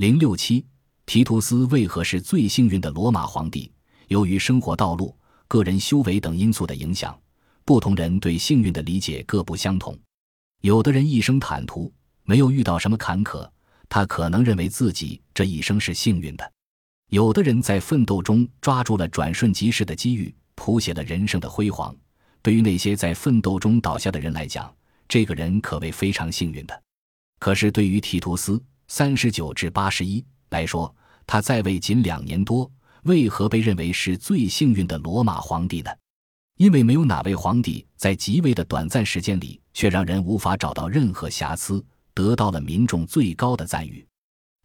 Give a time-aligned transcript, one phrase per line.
[0.00, 0.64] 零六七，
[1.04, 3.70] 提图斯为何是最幸运的罗马皇帝？
[4.08, 5.14] 由于生活道路、
[5.46, 7.14] 个人修为等因素的影响，
[7.66, 9.94] 不同人对幸运的理解各不相同。
[10.62, 11.92] 有的人一生坦途，
[12.22, 13.46] 没有遇到什么坎坷，
[13.90, 16.46] 他可能认为自己这一生是幸运的；
[17.10, 21.94] 有的人在奋斗中抓住了转瞬即逝的机遇，谱写了人生的辉煌。
[22.40, 24.74] 对于那些在奋斗中倒下的人来讲，
[25.06, 26.82] 这个人可谓非常幸运的。
[27.38, 28.62] 可是对于提图斯
[28.92, 30.92] （三十九至八十一）来说，
[31.24, 32.68] 他在位仅两年多。
[33.04, 35.92] 为何被认为是最幸运的罗马皇帝呢？
[36.56, 44.04] 因为没有哪位皇帝在极为的短暂时间里，却让人无法找到任何瑕疵，得到了民众最高的赞誉。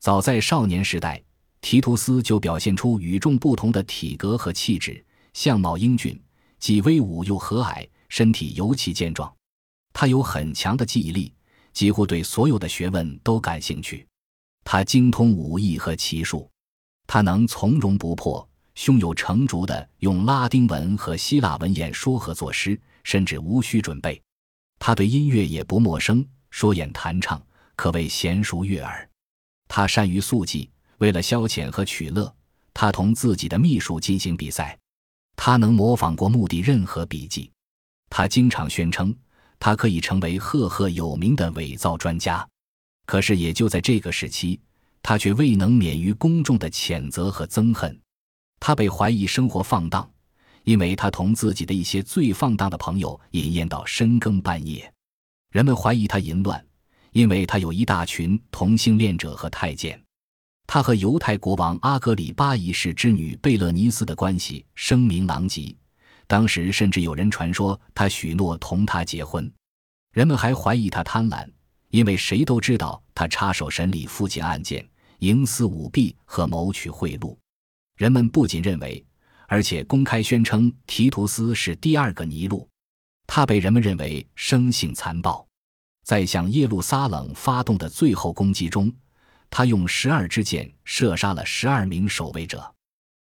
[0.00, 1.22] 早在少年时代，
[1.60, 5.04] 提图斯就表现出与众不同的体格和气质，
[5.34, 6.18] 相貌英俊，
[6.58, 9.30] 既威武又和蔼，身体尤其健壮。
[9.92, 11.30] 他有很强的记忆力，
[11.74, 14.06] 几乎对所有的学问都感兴趣。
[14.64, 16.50] 他精通武艺和骑术。
[17.06, 24.20] 他能从容不迫、胸有成竹地用拉丁文和希腊文演说和作诗，甚至无需准备。
[24.78, 27.40] 他对音乐也不陌生，说演弹唱
[27.76, 29.08] 可谓娴熟悦耳。
[29.68, 32.34] 他善于速记，为了消遣和取乐，
[32.72, 34.76] 他同自己的秘书进行比赛。
[35.36, 37.50] 他能模仿过墓地任何笔记。
[38.08, 39.14] 他经常宣称，
[39.58, 42.46] 他可以成为赫赫有名的伪造专家。
[43.06, 44.60] 可是，也就在这个时期。
[45.06, 48.00] 他却未能免于公众的谴责和憎恨，
[48.58, 50.10] 他被怀疑生活放荡，
[50.62, 54.90] 因为他同自己的一些最放荡的朋友饮宴到深更半夜。
[55.50, 56.66] 人们怀疑他淫乱，
[57.12, 60.02] 因为他有一大群同性恋者和太监。
[60.66, 65.76] 他和犹太国王阿格里巴一世之女贝勒尼斯的关系声名狼藉，
[66.26, 69.52] 当时甚至有人传说他许诺同他结婚。
[70.12, 71.46] 人们还怀疑他贪婪，
[71.94, 74.84] 因为谁都知道他插手审理父亲案件。
[75.20, 77.36] 营私舞弊和谋取贿赂，
[77.96, 79.02] 人们不仅认为，
[79.46, 82.68] 而且公开宣称提图斯是第二个尼禄。
[83.28, 85.46] 他被人们认为生性残暴，
[86.04, 88.92] 在向耶路撒冷发动的最后攻击中，
[89.48, 92.74] 他用十二支箭射杀了十二名守卫者。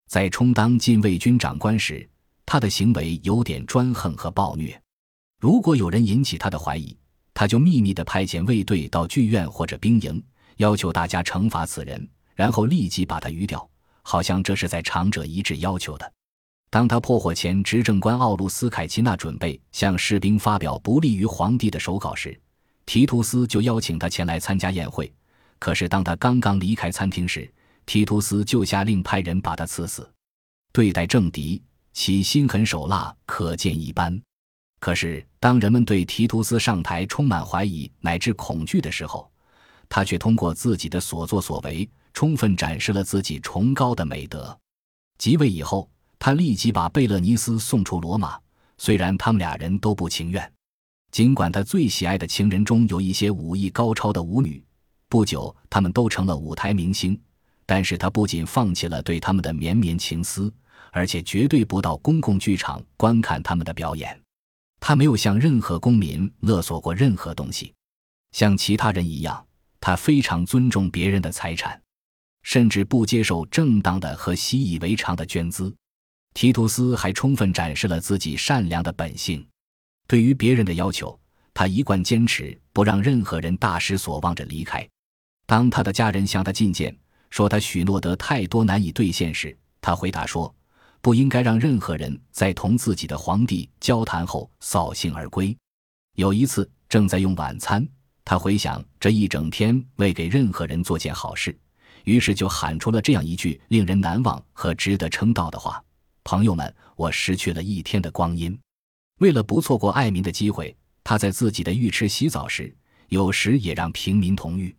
[0.08, 2.10] 在充当禁卫军长官时，
[2.46, 4.82] 他的行为有点专横和暴虐。
[5.42, 6.98] 如果有人引起他的怀疑，
[7.34, 10.24] 他就秘密地派遣卫队到剧院或者兵营。
[10.58, 13.68] 要求大家惩罚此人，然后立即把他鱼掉，
[14.04, 16.14] 好像这是在长者一致要求的。
[16.70, 22.40] 当他破获前执政官奥卢斯凯奇纳准备向士兵发表不利于皇帝的手稿时，
[22.86, 25.12] 提图斯就邀请他前来参加宴会。
[25.58, 27.52] 可是当他刚刚离开餐厅时，
[27.88, 30.08] 提图斯就下令派人把他刺死。
[30.72, 31.62] 对待政敌，
[31.92, 34.22] 其心狠手辣可见一斑。
[34.82, 39.32] 可是当人们对提图斯上台充满怀疑乃至恐惧的时候，
[39.88, 44.58] 他却通过自己的所作所为，充分展示了自己崇高的美德。
[45.20, 45.88] 即位以后，
[46.18, 48.40] 他立即把贝勒尼斯送出罗马，
[48.80, 50.52] 虽然他们俩人都不情愿。
[51.12, 54.64] 尽管他最喜爱的情人中有一些武艺高超的舞女，
[55.08, 57.20] 不久他们都成了舞台明星，
[57.68, 60.52] 但是他不仅放弃了对他们的绵绵情思，
[60.92, 64.21] 而且绝对不到公共剧场观看他们的表演。
[64.82, 67.74] 他没有向任何公民勒索过任何东西，
[68.34, 69.48] 像其他人一样。
[69.80, 71.82] 他非常尊重别人的财产，
[72.44, 75.74] 甚至不接受正当的和习以为常的捐资。
[76.36, 79.44] 提图斯还充分展示了自己善良的本性。
[80.08, 81.20] 对于别人的要求，
[81.54, 84.88] 他一贯坚持不让任何人大失所望着离开。
[85.48, 86.96] 当他的家人向他进谏，
[87.32, 90.54] 说他许诺得太多难以兑现时，他回答说
[91.02, 95.56] ：“不应该让任何人在同自己的皇帝交谈后扫兴而归。”
[96.16, 97.88] 有一次，正在用晚餐。
[98.24, 101.58] 他回想这一整天未给任何人做件好事，
[102.04, 105.84] 于是就喊出了这样一句令人难忘和值得称道的话
[106.24, 108.58] ：“朋友们，我失去了一天的光阴。”
[109.20, 112.74] 为了不错过爱民的机会，他在自己的浴池洗澡时，
[113.10, 114.76] 有时也让平民同浴。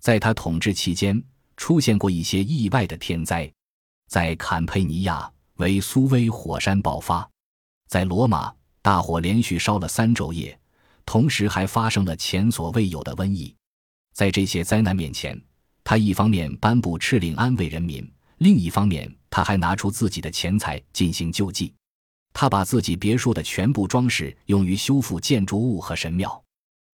[0.00, 1.20] 在他统治期间，
[1.56, 3.50] 出现过一些意外的天灾：
[4.08, 7.28] 在坎佩尼亚，维苏威火山爆发；
[7.88, 10.58] 在罗马，大火连续烧了三昼夜。
[11.04, 13.54] 同时还发生了前所未有的瘟疫，
[14.12, 15.40] 在这些灾难面前，
[15.84, 21.72] 他一方面颁布敕令安慰人民，另一方面他还拿出自己的钱财进行救济。
[22.32, 26.42] 他把自己别墅的全部装饰用于修复建筑物和神庙。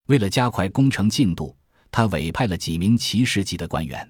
[0.09, 1.57] 为了加快工程进度，
[1.91, 4.07] 他委派了几名骑士级的官员。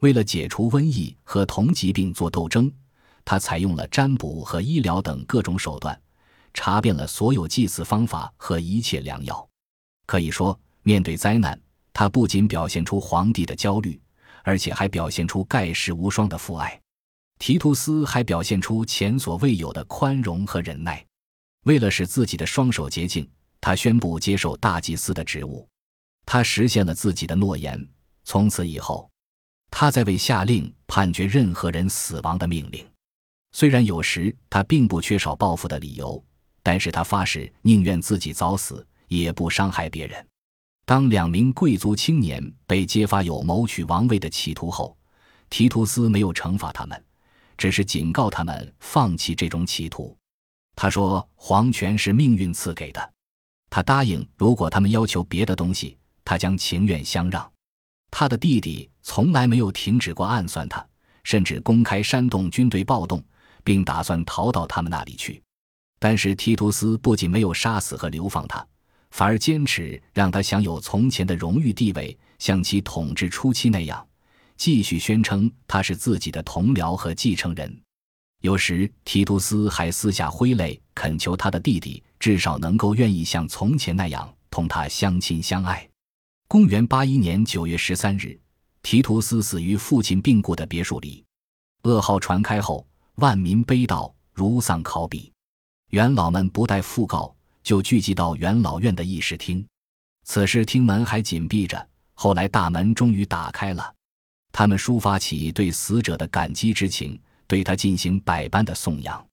[0.00, 2.70] 为了解除瘟疫和同疾病做斗争，
[3.30, 5.96] 他采用了占卜和医疗等各种手段。
[6.52, 9.48] 查遍了所有祭祀方法和一切良药，
[10.04, 11.56] 可以说，面对灾难，
[11.92, 14.00] 他不仅表现出皇帝的焦虑，
[14.42, 16.76] 而且还表现出盖世无双的父爱。
[17.38, 21.06] 提图斯还表现出前所未有的宽容和忍耐。
[21.66, 23.30] 为了使自己的双手洁净，
[23.60, 25.64] 他宣布接受大祭司的职务。
[26.26, 27.80] 他实现了自己的诺言。
[28.24, 29.08] 从此以后，
[29.70, 32.84] 他在未下令判决任何人死亡的命令。
[33.52, 36.22] 虽然有时他并不缺少报复的理由，
[36.62, 40.26] 但是他发誓宁愿自己早死，也不伤害别人。
[40.84, 44.96] 当两名贵族青年被揭发有谋取王位的企图后，
[45.48, 47.04] 提图斯没有惩罚他们，
[47.56, 50.16] 只是警告他们放弃这种企图。
[50.76, 53.12] 他说：“皇权是命运赐给的。”
[53.68, 57.48] 他答应，如果他们要求别的东西，他将情愿相让。
[58.10, 60.84] 他的弟弟从来没有停止过暗算他，
[61.22, 63.22] 甚至公开煽动军队暴动，
[63.64, 65.42] 并打算逃到他们那里去。
[65.98, 68.66] 但是提图斯不仅没有杀死和流放他，
[69.10, 74.06] 反而坚持让他享有从前的荣誉地位，像其统治初期那样，
[74.56, 77.80] 继续宣称他是自己的同僚和继承人。
[78.40, 85.86] 有时提图斯还私下挥泪恳求他的弟弟至少能够愿意像从前那样同他相亲相爱。
[86.48, 88.40] 公元八一年九月十三日，
[88.82, 91.22] 提图斯死于父亲病故的别墅里。
[91.82, 92.86] 噩耗传开后，
[93.20, 95.30] 万民悲悼，如丧考妣。
[95.90, 99.64] 元老们不待讣告，就聚集到元老院的议事厅。
[100.24, 103.94] 此时厅门还紧闭着，后来大门终于打开了。
[104.52, 109.24] 他们抒发起对死者的感激之情，对他进行百般的颂扬。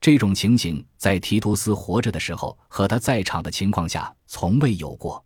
[0.00, 5.24] 这种情形在提图斯活着的时候和他在场的情况下从未有过。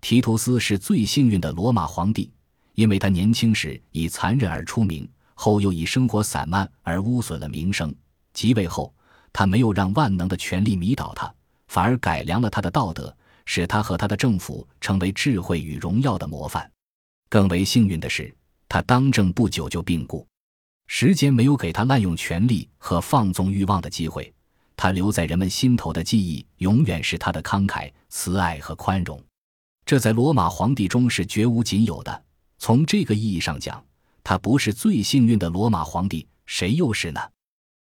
[0.00, 2.32] 提图斯是最幸运的罗马皇帝，
[2.74, 5.08] 因为他年轻时以残忍而出名，
[5.42, 7.92] 后又以生活散漫而污损了名声。
[8.32, 8.94] 即位后，
[9.32, 11.34] 他没有让万能的权力迷倒他，
[11.66, 13.12] 反而改良了他的道德，
[13.44, 16.70] 使他和他的政府成为智慧与荣耀的模范。
[17.28, 18.32] 更为幸运的是，
[18.68, 20.24] 他当政不久就病故，
[20.86, 24.32] 时间没有给他滥用权力和放纵欲望的机会。
[24.76, 29.20] 他留在人们心头的记忆，永远是他的慷慨、慈爱和宽容。
[29.84, 32.22] 这在罗马皇帝中是绝无仅有的。
[32.58, 33.84] 从这个意义上讲，
[34.24, 37.20] 他不是最幸运的罗马皇帝，谁又是呢？